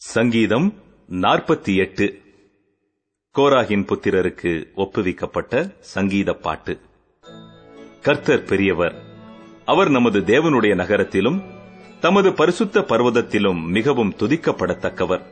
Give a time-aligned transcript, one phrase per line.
[0.00, 0.74] சங்கீதம்
[1.10, 2.20] நாற்பத்தி எட்டு.
[3.34, 6.80] கோராகின் புத்திரருக்கு ஒப்புவிக்கப்பட்ட சங்கீத பாட்டு.
[8.02, 9.02] கர்த்தர் பெரியவர்
[9.64, 11.42] அவர் நமது தேவனுடைய நகரத்திலும்
[12.00, 15.22] தமது பரிசுத்த பர்வதத்திலும் மிகவும் துதிக்கப்படத்தக்கவர்.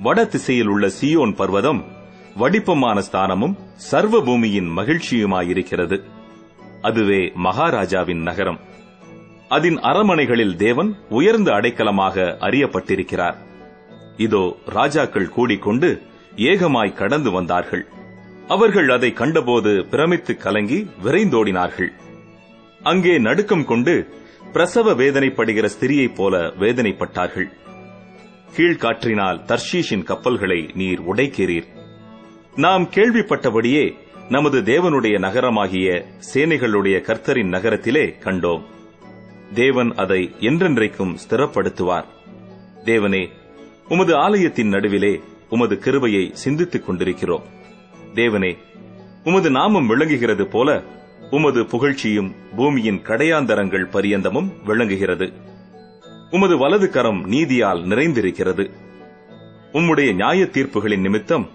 [0.00, 1.84] வட திசையில் உள்ள சியோன் பர்வதம்
[2.36, 6.04] வடிப்பமான ஸ்தானமும் சர்வ பூமியின் மகிழ்ச்சியுமாயிருக்கிறது.
[6.80, 8.60] அதுவே மகாராஜாவின் நகரம்.
[9.48, 13.48] அதன் அரமனைகளில் தேவன் உயர்ந்த அடைக்கலமாக அறியப்பட்டிருக்கிறார்.
[14.26, 15.88] இதோ ராஜாக்கள் கூடிக்கொண்டு
[16.36, 17.84] ஏகமாய் கடந்து வந்தார்கள்.
[18.48, 21.90] அவர்கள் அதை கண்டபோது பிரமித்து கலங்கி விரைந்தோடினார்கள்.
[22.82, 23.94] அங்கே நடுக்கம் கொண்டு
[24.52, 27.48] பிரசவ வேதனைப்படுகிற ஸ்திரியைப் போல வேதனைப்பட்டார்கள்.
[28.56, 31.68] கீழ்காற்றினால் தர்ஷீஷின் கப்பல்களை நீர் உடைக்கிறீர்.
[32.56, 33.84] நாம் கேள்விப்பட்டபடியே
[34.28, 35.88] நமது தேவனுடைய நகரமாகிய
[36.32, 38.64] சேனைகளுடைய கர்த்தரின் நகரத்திலே கண்டோம்.
[39.54, 42.08] தேவன் அதை என்றென்றைக்கும் ஸ்திரப்படுத்துவார்.
[42.84, 43.22] தேவனே
[43.90, 47.42] உமது ஆலயத்தின் நடுவிலே உமது கிருபையை சிந்தித்துக் கொண்டிருக்கிறோம்.
[48.14, 48.56] தேவனே
[49.24, 50.82] உமது நாமம் விளங்குகிறது போல
[51.30, 55.32] உமது புகழ்ச்சியும் பூமியின் கடையாந்தரங்கள் பரியந்தமும் விளங்குகிறது.
[56.30, 58.70] உமது வலது கரம் நீதியால் நிறைந்திருக்கிறது.
[59.72, 61.48] உம்முடைய நியாய தீர்ப்புகளின் நிமித்தம்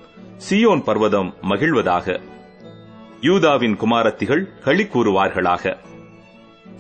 [0.50, 2.20] சியோன் பர்வதம் மகிழ்வதாக.
[3.22, 5.78] யூதாவின் குமாரத்திகள் களி கூறுவார்களாக.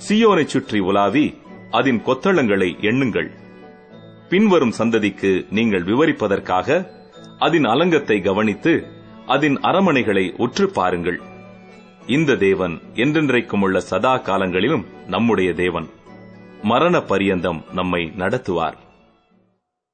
[0.07, 1.37] சியோனைச் சுற்றி உலாவி
[1.71, 3.43] அதன் கொத்தளங்களை எண்ணுங்கள்.
[4.29, 6.87] பின்வரும் சந்ததிக்கு நீங்கள் விவரிப்பதற்காக
[7.39, 8.87] அதன் அலங்கத்தை கவனித்து
[9.25, 11.19] அதன் அரமனைகளை உற்று பாருங்கள்.
[12.07, 15.89] இந்த தேவன் என்றென்றைக்கும் உள்ள சதா காலங்களிலும் நம்முடைய தேவன்.
[16.63, 18.77] மரண பரியந்தம் நம்மை நடத்துவார்.